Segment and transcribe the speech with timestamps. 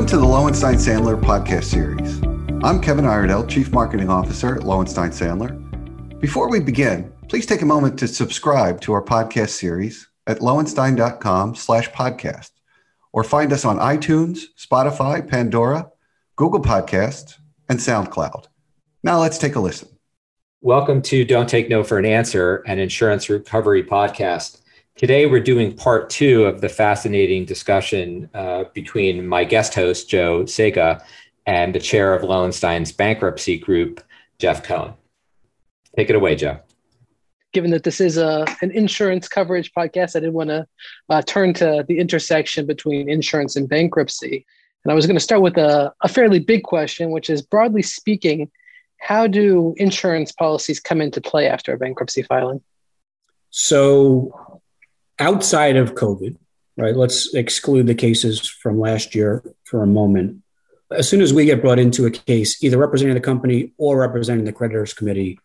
[0.00, 2.22] Welcome to the Lowenstein Sandler podcast series.
[2.64, 6.18] I'm Kevin Iredell, Chief Marketing Officer at Lowenstein Sandler.
[6.18, 11.54] Before we begin, please take a moment to subscribe to our podcast series at lowenstein.com
[11.54, 12.48] slash podcast
[13.12, 15.90] or find us on iTunes, Spotify, Pandora,
[16.34, 17.34] Google Podcasts,
[17.68, 18.46] and SoundCloud.
[19.02, 19.90] Now let's take a listen.
[20.62, 24.62] Welcome to Don't Take No for an Answer, an insurance recovery podcast.
[24.96, 30.44] Today, we're doing part two of the fascinating discussion uh, between my guest host, Joe
[30.44, 31.02] Saka,
[31.46, 34.02] and the chair of Lowenstein's bankruptcy group,
[34.38, 34.94] Jeff Cohen.
[35.96, 36.60] Take it away, Joe.
[37.52, 40.66] Given that this is a, an insurance coverage podcast, I didn't want to
[41.08, 44.46] uh, turn to the intersection between insurance and bankruptcy.
[44.84, 47.82] And I was going to start with a, a fairly big question, which is broadly
[47.82, 48.50] speaking,
[48.98, 52.62] how do insurance policies come into play after a bankruptcy filing?
[53.50, 54.49] So,
[55.20, 56.36] outside of COVID,
[56.76, 60.42] right, let's exclude the cases from last year for a moment.
[60.90, 64.44] As soon as we get brought into a case, either representing the company or representing
[64.44, 65.38] the creditors committee,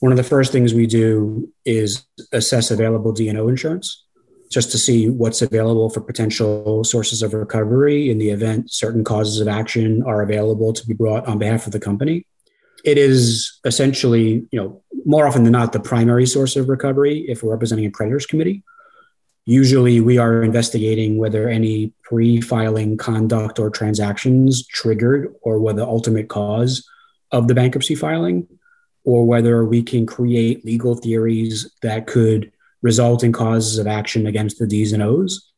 [0.00, 4.04] one of the first things we do is assess available D&O insurance
[4.50, 9.40] just to see what's available for potential sources of recovery in the event certain causes
[9.40, 12.24] of action are available to be brought on behalf of the company.
[12.84, 17.42] It is essentially, you know, more often than not, the primary source of recovery if
[17.42, 18.62] we're representing a creditors committee.
[19.48, 25.86] Usually, we are investigating whether any pre filing conduct or transactions triggered or were the
[25.86, 26.86] ultimate cause
[27.30, 28.48] of the bankruptcy filing,
[29.04, 32.50] or whether we can create legal theories that could
[32.82, 35.52] result in causes of action against the D's and O's.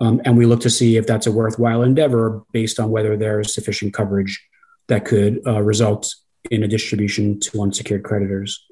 [0.00, 3.54] Um, and we look to see if that's a worthwhile endeavor based on whether there's
[3.54, 4.42] sufficient coverage
[4.88, 6.14] that could uh, result
[6.50, 8.64] in a distribution to unsecured creditors.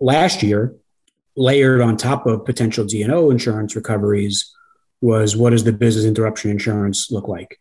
[0.00, 0.76] Last year,
[1.36, 4.52] layered on top of potential D&O insurance recoveries
[5.00, 7.60] was what does the business interruption insurance look like,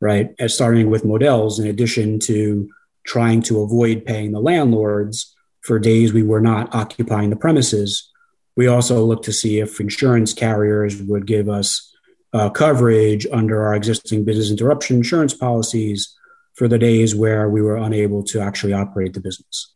[0.00, 0.34] right?
[0.38, 2.68] As starting with Modell's, in addition to
[3.06, 8.10] trying to avoid paying the landlords for days we were not occupying the premises,
[8.56, 11.90] we also looked to see if insurance carriers would give us
[12.32, 16.14] uh, coverage under our existing business interruption insurance policies
[16.54, 19.73] for the days where we were unable to actually operate the business.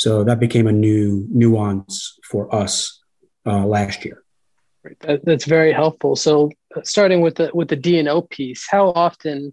[0.00, 3.02] So that became a new nuance for us
[3.44, 4.22] uh, last year.
[4.82, 4.98] Right.
[5.00, 6.16] That, that's very helpful.
[6.16, 9.52] So, uh, starting with the with the D and O piece, how often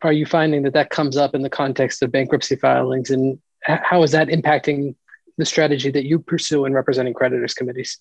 [0.00, 4.02] are you finding that that comes up in the context of bankruptcy filings, and how
[4.02, 4.94] is that impacting
[5.36, 7.98] the strategy that you pursue in representing creditors committees?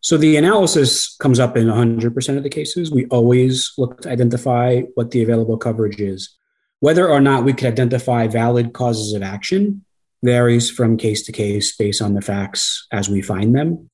[0.00, 2.90] So the analysis comes up in 100% of the cases.
[2.90, 6.36] We always look to identify what the available coverage is.
[6.80, 9.84] Whether or not we can identify valid causes of action
[10.22, 13.90] varies from case to case based on the facts as we find them,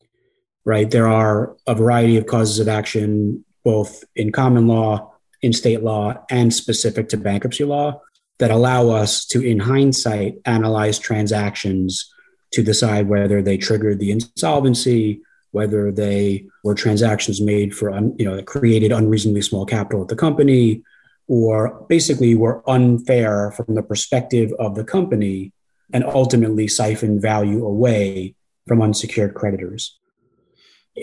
[0.65, 0.91] right?
[0.91, 6.25] There are a variety of causes of action, both in common law, in state law,
[6.31, 8.03] and specific to bankruptcy law,
[8.38, 12.12] that allow us to, in hindsight, analyze transactions
[12.53, 18.43] to decide whether they triggered the insolvency, whether they were transactions made for, you know,
[18.43, 20.83] created unreasonably small capital at the company,
[21.27, 25.53] or basically were unfair from the perspective of the company
[25.93, 28.34] and ultimately siphon value away
[28.66, 29.99] from unsecured creditors.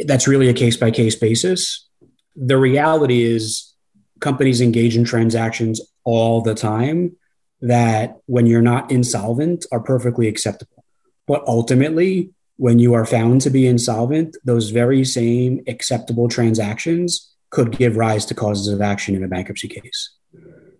[0.05, 1.87] That's really a case by case basis.
[2.35, 3.73] The reality is,
[4.19, 7.15] companies engage in transactions all the time
[7.61, 10.83] that, when you're not insolvent, are perfectly acceptable.
[11.27, 17.71] But ultimately, when you are found to be insolvent, those very same acceptable transactions could
[17.77, 20.11] give rise to causes of action in a bankruptcy case.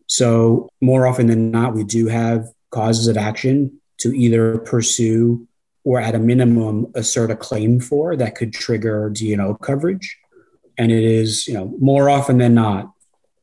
[0.07, 5.47] So, more often than not, we do have causes of action to either pursue
[5.83, 10.17] or at a minimum assert a claim for that could trigger D&O coverage.
[10.78, 12.91] And it is, you know, more often than not,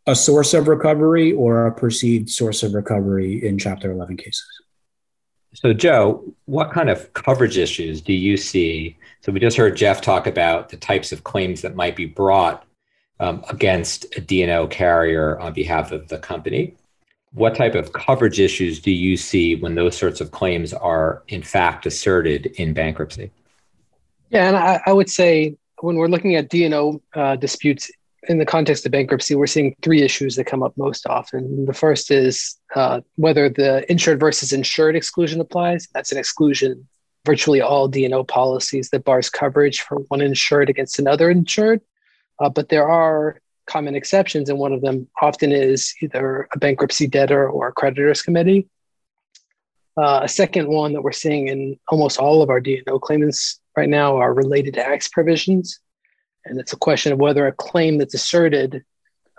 [0.07, 4.45] a source of recovery or a perceived source of recovery in Chapter 11 cases.
[5.55, 8.97] So, Joe, what kind of coverage issues do you see?
[9.21, 12.65] So, we just heard Jeff talk about the types of claims that might be brought
[13.21, 16.75] um, against a D&O carrier on behalf of the company
[17.35, 21.43] what type of coverage issues do you see when those sorts of claims are in
[21.43, 23.31] fact asserted in bankruptcy?
[24.31, 27.91] Yeah, and I, I would say when we're looking at D&O uh, disputes
[28.29, 31.67] in the context of bankruptcy, we're seeing three issues that come up most often.
[31.67, 35.89] The first is uh, whether the insured versus insured exclusion applies.
[35.93, 36.87] That's an exclusion
[37.25, 41.81] virtually all D&O policies that bars coverage for one insured against another insured.
[42.41, 47.07] Uh, but there are common exceptions, and one of them often is either a bankruptcy
[47.07, 48.69] debtor or a creditors committee.
[49.97, 53.89] Uh, a second one that we're seeing in almost all of our D&O claimants right
[53.89, 55.81] now are related to acts provisions.
[56.45, 58.85] And it's a question of whether a claim that's asserted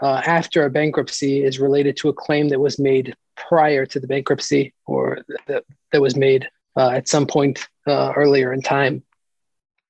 [0.01, 4.07] uh, after a bankruptcy is related to a claim that was made prior to the
[4.07, 9.03] bankruptcy or that, that was made uh, at some point uh, earlier in time.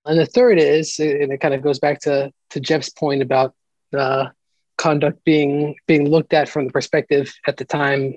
[0.05, 3.53] And the third is, and it kind of goes back to, to Jeff's point about
[4.77, 8.15] conduct being being looked at from the perspective at the time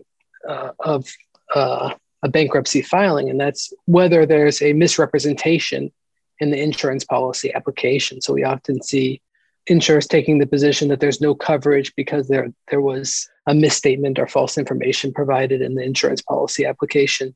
[0.48, 1.06] uh, of
[1.54, 1.92] uh,
[2.22, 5.92] a bankruptcy filing, and that's whether there's a misrepresentation
[6.40, 8.20] in the insurance policy application.
[8.20, 9.20] So we often see
[9.66, 14.26] insurers taking the position that there's no coverage because there there was a misstatement or
[14.26, 17.34] false information provided in the insurance policy application.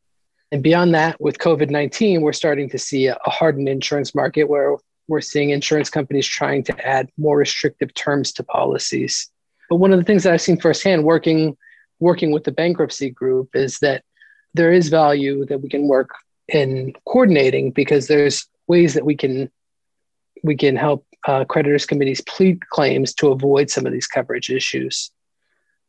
[0.52, 4.76] And beyond that, with COVID 19, we're starting to see a hardened insurance market where
[5.10, 9.28] we're seeing insurance companies trying to add more restrictive terms to policies.
[9.68, 11.56] But one of the things that I've seen firsthand working
[11.98, 14.04] working with the bankruptcy group is that
[14.54, 16.10] there is value that we can work
[16.48, 19.50] in coordinating because there's ways that we can
[20.42, 25.10] we can help uh, creditors committees plead claims to avoid some of these coverage issues.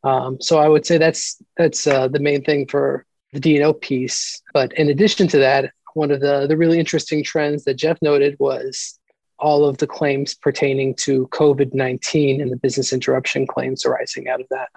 [0.03, 4.41] Um, so I would say that's that's uh, the main thing for the D&O piece.
[4.53, 8.35] But in addition to that, one of the the really interesting trends that Jeff noted
[8.39, 8.99] was
[9.41, 14.39] all of the claims pertaining to COVID nineteen and the business interruption claims arising out
[14.39, 14.69] of that.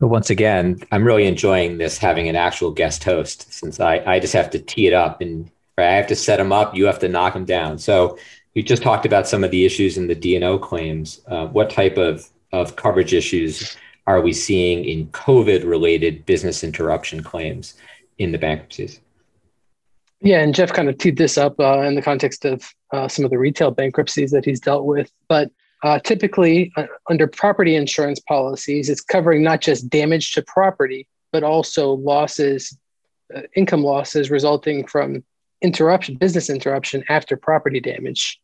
[0.00, 4.18] But once again, I'm really enjoying this having an actual guest host since I, I
[4.18, 6.74] just have to tee it up and I have to set them up.
[6.74, 7.78] You have to knock them down.
[7.78, 8.18] So
[8.54, 11.20] you just talked about some of the issues in the D&O claims.
[11.26, 13.76] Uh, what type of, of coverage issues
[14.06, 17.74] are we seeing in COVID related business interruption claims
[18.18, 19.00] in the bankruptcies?
[20.24, 23.26] Yeah, and Jeff kind of teed this up uh, in the context of uh, some
[23.26, 25.12] of the retail bankruptcies that he's dealt with.
[25.28, 25.50] But
[25.82, 31.44] uh, typically, uh, under property insurance policies, it's covering not just damage to property, but
[31.44, 32.74] also losses,
[33.36, 35.22] uh, income losses resulting from
[35.60, 38.40] interruption, business interruption after property damage.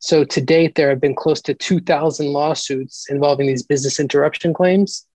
[0.00, 5.06] So to date, there have been close to 2,000 lawsuits involving these business interruption claims.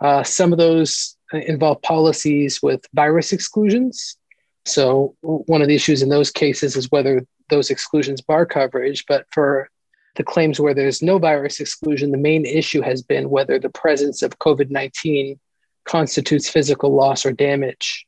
[0.00, 4.16] Uh, some of those involve policies with virus exclusions.
[4.64, 9.04] So one of the issues in those cases is whether those exclusions bar coverage.
[9.06, 9.68] But for
[10.16, 14.22] the claims where there's no virus exclusion, the main issue has been whether the presence
[14.22, 15.38] of COVID 19
[15.84, 18.06] constitutes physical loss or damage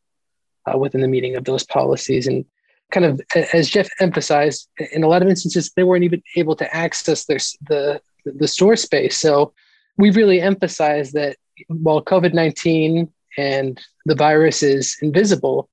[0.66, 2.26] uh, within the meaning of those policies.
[2.26, 2.44] And
[2.90, 3.20] kind of
[3.52, 7.38] as Jeff emphasized, in a lot of instances they weren't even able to access their
[7.68, 9.16] the the store space.
[9.16, 9.52] So
[9.98, 11.36] we really emphasize that
[11.68, 15.68] while COVID nineteen and the virus is invisible,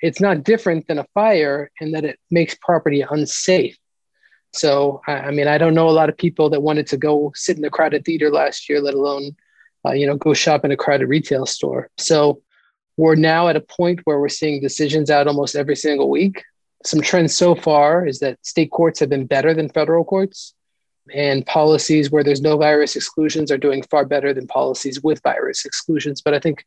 [0.00, 3.78] it's not different than a fire in that it makes property unsafe.
[4.52, 7.58] So I mean, I don't know a lot of people that wanted to go sit
[7.58, 9.36] in a crowded theater last year, let alone
[9.84, 11.90] uh, you know go shop in a crowded retail store.
[11.98, 12.42] So
[12.96, 16.42] we're now at a point where we're seeing decisions out almost every single week
[16.86, 20.54] some trends so far is that state courts have been better than federal courts,
[21.12, 25.64] and policies where there's no virus exclusions are doing far better than policies with virus
[25.64, 26.20] exclusions.
[26.20, 26.64] But I think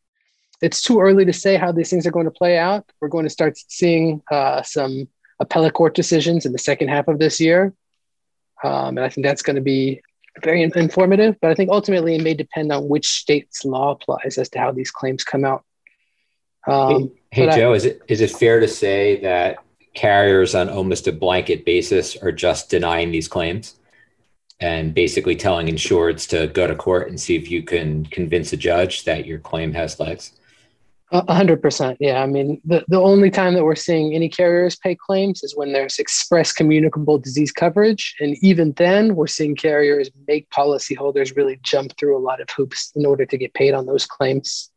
[0.61, 2.89] it's too early to say how these things are going to play out.
[2.99, 5.07] We're going to start seeing uh, some
[5.39, 7.73] appellate court decisions in the second half of this year.
[8.63, 10.01] Um, and I think that's going to be
[10.43, 11.37] very informative.
[11.41, 14.71] But I think ultimately it may depend on which state's law applies as to how
[14.71, 15.63] these claims come out.
[16.67, 19.59] Um, hey, hey Joe, I, is it is it fair to say that
[19.93, 23.75] carriers on almost a blanket basis are just denying these claims
[24.59, 28.57] and basically telling insureds to go to court and see if you can convince a
[28.57, 30.33] judge that your claim has legs.
[31.11, 31.97] A hundred percent.
[31.99, 32.21] Yeah.
[32.21, 35.73] I mean, the, the only time that we're seeing any carriers pay claims is when
[35.73, 38.15] there's express communicable disease coverage.
[38.19, 42.91] And even then, we're seeing carriers make policyholders really jump through a lot of hoops
[42.95, 44.69] in order to get paid on those claims.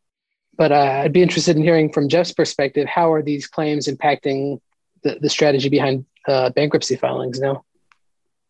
[0.57, 4.59] But uh, I'd be interested in hearing from Jeff's perspective how are these claims impacting
[5.03, 7.63] the, the strategy behind uh, bankruptcy filings now.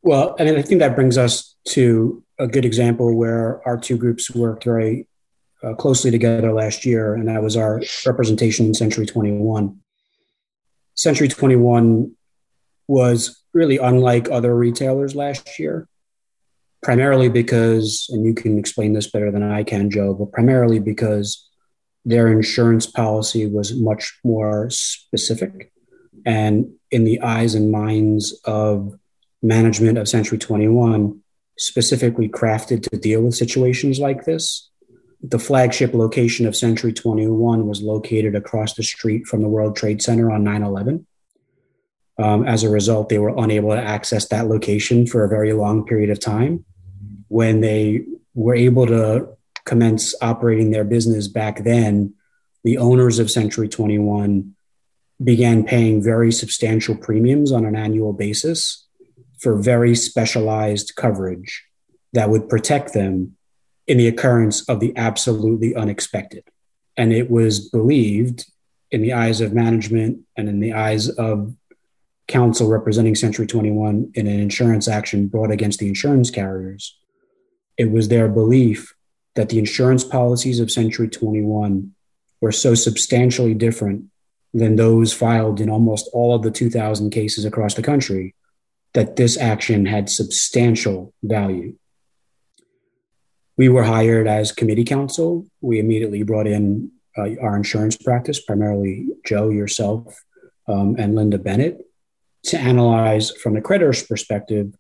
[0.04, 3.98] Well, I mean, I think that brings us to a good example where our two
[3.98, 5.08] groups worked very
[5.64, 9.80] uh, closely together last year, and that was our representation in Century 21.
[10.96, 12.12] Century 21
[12.88, 15.88] was really unlike other retailers last year,
[16.82, 21.50] primarily because, and you can explain this better than I can, Joe, but primarily because
[22.06, 25.72] their insurance policy was much more specific
[26.26, 28.98] and in the eyes and minds of
[29.42, 31.20] management of Century 21,
[31.58, 34.70] specifically crafted to deal with situations like this.
[35.24, 40.02] The flagship location of Century 21 was located across the street from the World Trade
[40.02, 41.08] Center on 9 11.
[42.20, 45.86] Um, as a result, they were unable to access that location for a very long
[45.86, 46.66] period of time.
[47.30, 48.04] When they
[48.36, 49.30] were able to
[49.66, 52.14] commence operating their business back then,
[52.66, 54.54] the owners of Century 21
[55.24, 58.86] began paying very substantial premiums on an annual basis
[59.40, 61.64] for very specialized coverage
[62.12, 63.36] that would protect them
[63.88, 66.44] in the occurrence of the absolutely unexpected.
[66.96, 68.46] And it was believed
[68.92, 71.56] in the eyes of management and in the eyes of
[72.28, 76.98] counsel representing Century 21 in an insurance action brought against the insurance carriers.
[77.78, 78.94] It was their belief
[79.36, 81.94] that the insurance policies of Century 21
[82.40, 84.06] were so substantially different
[84.54, 88.36] than those filed in almost all of the 2,000 cases across the country
[88.94, 91.76] that this action had substantial value.
[93.58, 95.46] We were hired as committee counsel.
[95.62, 100.24] We immediately brought in uh, our insurance practice, primarily Joe, yourself,
[100.68, 101.86] um, and Linda Bennett,
[102.46, 104.74] to analyze from the creditor's perspective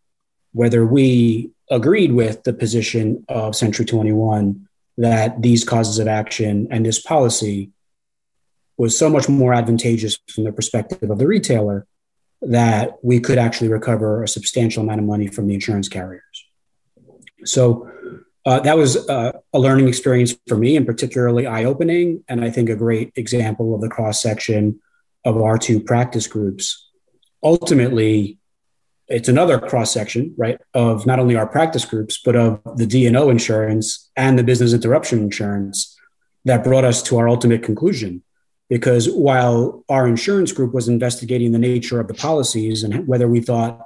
[0.53, 6.85] whether we agreed with the position of Century 21 that these causes of action and
[6.85, 7.71] this policy
[8.77, 11.87] was so much more advantageous from the perspective of the retailer
[12.41, 16.45] that we could actually recover a substantial amount of money from the insurance carriers.
[17.45, 17.89] So
[18.45, 22.23] uh, that was uh, a learning experience for me and particularly eye opening.
[22.27, 24.81] And I think a great example of the cross section
[25.23, 26.89] of our two practice groups.
[27.41, 28.37] Ultimately,
[29.07, 33.29] it's another cross section, right, of not only our practice groups, but of the D&O
[33.29, 35.97] insurance and the business interruption insurance
[36.45, 38.23] that brought us to our ultimate conclusion.
[38.69, 43.39] Because while our insurance group was investigating the nature of the policies and whether we
[43.39, 43.85] thought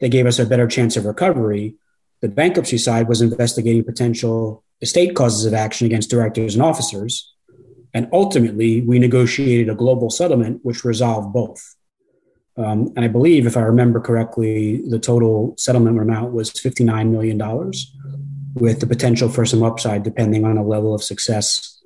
[0.00, 1.76] they gave us a better chance of recovery,
[2.22, 7.34] the bankruptcy side was investigating potential estate causes of action against directors and officers.
[7.92, 11.76] And ultimately, we negotiated a global settlement which resolved both.
[12.56, 17.72] Um, and I believe, if I remember correctly, the total settlement amount was $59 million,
[18.54, 21.80] with the potential for some upside depending on a level of success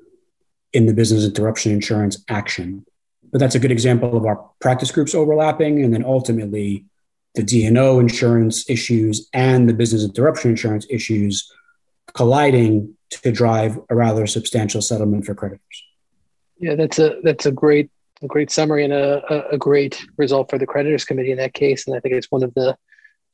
[0.73, 2.85] in the business interruption insurance action.
[3.31, 5.83] But that's a good example of our practice groups overlapping.
[5.83, 6.85] And then ultimately,
[7.37, 11.51] the D&O insurance issues and the business interruption insurance issues
[12.15, 15.85] colliding to drive a rather substantial settlement for creditors.
[16.59, 17.91] Yeah, that's a that's a great
[18.23, 21.87] a great summary and a, a great result for the creditors committee in that case.
[21.87, 22.77] And I think it's one of the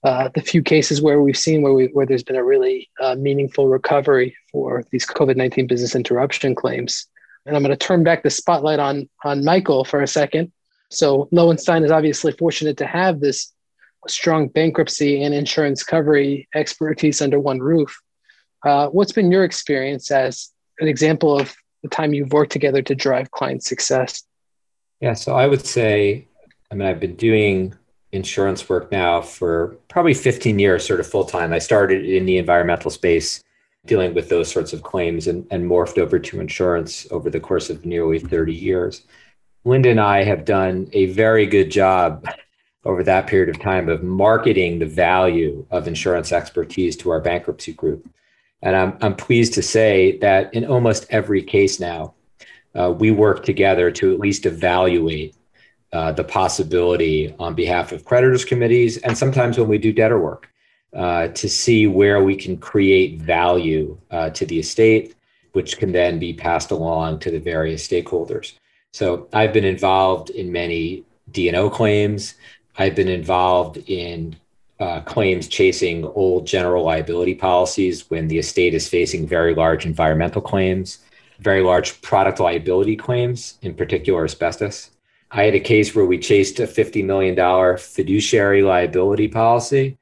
[0.02, 3.14] uh, the few cases where we've seen where we where there's been a really uh,
[3.14, 7.06] meaningful recovery for these COVID nineteen business interruption claims.
[7.46, 10.52] And I'm going to turn back the spotlight on on Michael for a second.
[10.90, 13.52] So Lowenstein is obviously fortunate to have this
[14.08, 18.00] strong bankruptcy and insurance recovery expertise under one roof.
[18.64, 22.94] Uh, what's been your experience as an example of the time you've worked together to
[22.94, 24.24] drive client success?
[25.00, 26.28] Yeah, so I would say,
[26.70, 27.74] I mean, I've been doing
[28.12, 31.52] insurance work now for probably 15 years, sort of full time.
[31.52, 33.42] I started in the environmental space,
[33.84, 37.68] dealing with those sorts of claims, and, and morphed over to insurance over the course
[37.68, 39.02] of nearly 30 years.
[39.64, 42.26] Linda and I have done a very good job
[42.84, 47.72] over that period of time of marketing the value of insurance expertise to our bankruptcy
[47.72, 48.08] group.
[48.60, 52.14] And I'm, I'm pleased to say that in almost every case now,
[52.74, 55.36] uh, we work together to at least evaluate
[55.92, 60.48] uh, the possibility on behalf of creditors committees and sometimes when we do debtor work
[60.94, 65.14] uh, to see where we can create value uh, to the estate,
[65.52, 68.54] which can then be passed along to the various stakeholders.
[68.92, 72.34] So I've been involved in many D&O claims.
[72.78, 74.36] I've been involved in
[74.80, 80.40] uh, claims chasing old general liability policies when the estate is facing very large environmental
[80.40, 80.98] claims,
[81.38, 84.90] very large product liability claims, in particular asbestos.
[85.30, 89.98] I had a case where we chased a $50 million fiduciary liability policy,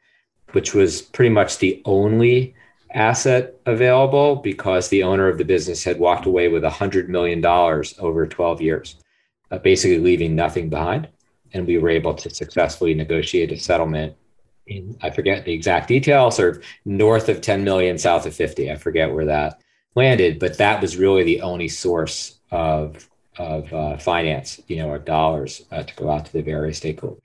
[0.53, 2.55] which was pretty much the only
[2.95, 8.27] asset available because the owner of the business had walked away with $100 million over
[8.27, 8.97] 12 years,
[9.51, 11.09] uh, basically leaving nothing behind
[11.53, 14.17] and we were able to successfully negotiate a settlement
[14.67, 18.71] in I forget the exact details, sort of north of 10 million, south of 50.
[18.71, 19.61] I forget where that
[19.95, 24.99] landed, but that was really the only source of of uh, finance, you know, or
[24.99, 27.23] dollars uh, to go out to the various stakeholders.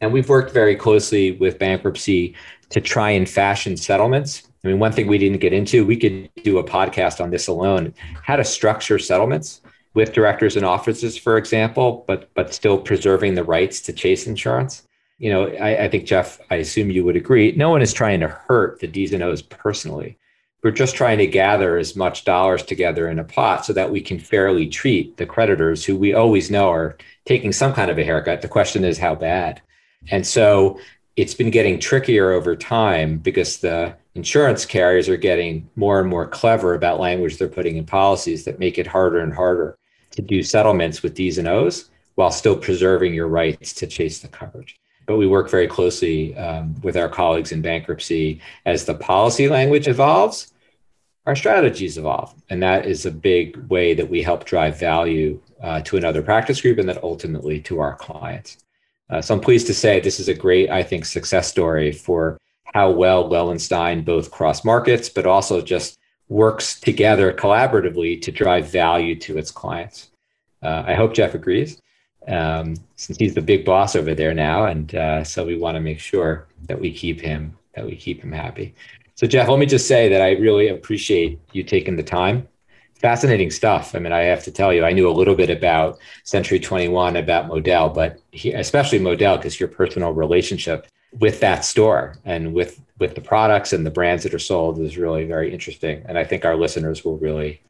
[0.00, 2.34] And we've worked very closely with bankruptcy
[2.70, 4.48] to try and fashion settlements.
[4.64, 7.48] I mean, one thing we didn't get into, we could do a podcast on this
[7.48, 9.60] alone, how to structure settlements
[9.94, 14.86] with directors and officers, for example, but but still preserving the rights to chase insurance.
[15.18, 17.52] You know, I, I think Jeff, I assume you would agree.
[17.52, 20.16] No one is trying to hurt the D's and O's personally.
[20.62, 24.00] We're just trying to gather as much dollars together in a pot so that we
[24.00, 28.04] can fairly treat the creditors who we always know are taking some kind of a
[28.04, 28.42] haircut.
[28.42, 29.62] The question is how bad.
[30.10, 30.78] And so
[31.16, 36.26] it's been getting trickier over time because the insurance carriers are getting more and more
[36.26, 39.76] clever about language they're putting in policies that make it harder and harder
[40.10, 44.28] to do settlements with D's and O's while still preserving your rights to chase the
[44.28, 44.78] coverage.
[45.06, 49.88] But we work very closely um, with our colleagues in bankruptcy as the policy language
[49.88, 50.52] evolves
[51.30, 52.34] our strategies evolve.
[52.50, 56.60] And that is a big way that we help drive value uh, to another practice
[56.60, 58.58] group and then ultimately to our clients.
[59.08, 62.36] Uh, so I'm pleased to say this is a great, I think, success story for
[62.74, 65.99] how well Lowenstein both cross markets, but also just
[66.30, 70.10] works together collaboratively to drive value to its clients.
[70.62, 71.82] Uh, I hope Jeff agrees,
[72.28, 75.80] um, since he's the big boss over there now, and uh, so we want to
[75.80, 78.74] make sure that we keep him that we keep him happy.
[79.14, 82.48] So Jeff, let me just say that I really appreciate you taking the time.
[82.94, 83.94] Fascinating stuff.
[83.94, 87.16] I mean, I have to tell you, I knew a little bit about Century 21,
[87.16, 90.86] about Modell, but he, especially Modell, because your personal relationship
[91.18, 94.98] with that store and with with the products and the brands that are sold is
[94.98, 97.62] really very interesting, and I think our listeners will really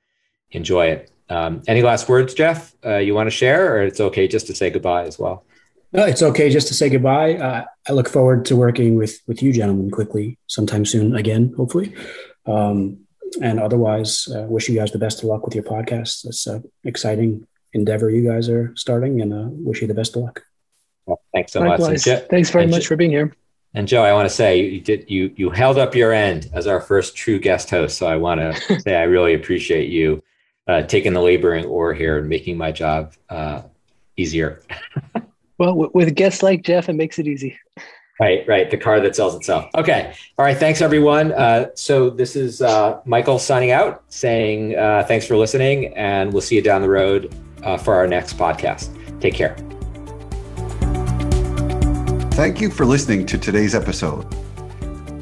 [0.51, 1.11] enjoy it.
[1.29, 2.75] Um, any last words, Jeff?
[2.85, 5.45] Uh, you want to share, or it's okay just to say goodbye as well?
[5.93, 7.35] No, it's okay just to say goodbye.
[7.35, 11.95] Uh, I look forward to working with with you gentlemen quickly, sometime soon again, hopefully.
[12.47, 13.07] Um,
[13.41, 16.27] and otherwise, uh, wish you guys the best of luck with your podcast.
[16.27, 20.23] It's an exciting endeavor you guys are starting, and uh, wish you the best of
[20.23, 20.43] luck.
[21.33, 22.07] Thanks so Likewise.
[22.07, 22.23] much.
[22.29, 23.35] thanks very much for being here.
[23.75, 26.67] And Joe, I want to say you did you you held up your end as
[26.67, 27.99] our first true guest host.
[27.99, 30.23] So I want to say I really appreciate you
[30.67, 33.63] uh, taking the laboring oar here and making my job uh,
[34.17, 34.61] easier.
[35.59, 37.59] well, w- with guests like Jeff, it makes it easy.
[38.21, 38.71] Right, right.
[38.71, 39.71] The car that sells itself.
[39.75, 40.13] Okay.
[40.37, 40.57] All right.
[40.57, 41.33] Thanks, everyone.
[41.33, 46.43] Uh, so this is uh, Michael signing out, saying uh, thanks for listening, and we'll
[46.43, 48.91] see you down the road uh, for our next podcast.
[49.21, 49.57] Take care.
[52.41, 54.25] Thank you for listening to today's episode.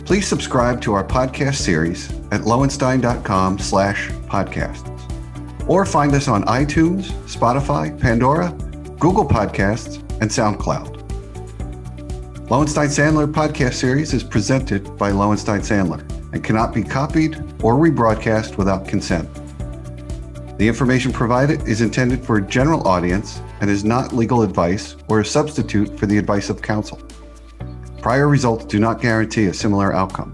[0.07, 4.87] Please subscribe to our podcast series at lowenstein.com slash podcasts
[5.69, 8.53] or find us on iTunes, Spotify, Pandora,
[9.01, 10.95] Google Podcasts, and SoundCloud.
[12.51, 18.57] Lowenstein Sandler podcast series is presented by Lowenstein Sandler and cannot be copied or rebroadcast
[18.57, 19.29] without consent.
[20.57, 25.19] The information provided is intended for a general audience and is not legal advice or
[25.19, 27.01] a substitute for the advice of counsel.
[28.09, 30.33] Prior results do not guarantee a similar outcome.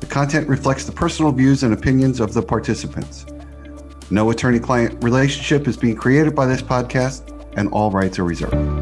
[0.00, 3.24] The content reflects the personal views and opinions of the participants.
[4.10, 7.22] No attorney client relationship is being created by this podcast,
[7.56, 8.79] and all rights are reserved.